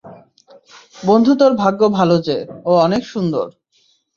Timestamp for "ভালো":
1.89-2.15